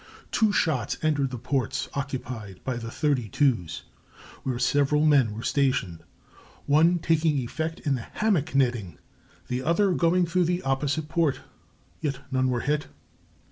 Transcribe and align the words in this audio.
Two 0.31 0.51
shots 0.51 0.97
entered 1.03 1.29
the 1.29 1.37
ports 1.37 1.87
occupied 1.93 2.59
by 2.63 2.75
the 2.77 2.89
thirty 2.89 3.29
twos, 3.29 3.83
where 4.41 4.57
several 4.57 5.05
men 5.05 5.31
were 5.35 5.43
stationed, 5.43 6.03
one 6.65 6.97
taking 6.97 7.37
effect 7.37 7.79
in 7.81 7.93
the 7.93 8.07
hammock 8.13 8.55
netting, 8.55 8.97
the 9.47 9.61
other 9.61 9.91
going 9.91 10.25
through 10.25 10.45
the 10.45 10.63
opposite 10.63 11.07
port, 11.07 11.41
yet 11.99 12.21
none 12.31 12.49
were 12.49 12.61
hit. 12.61 12.87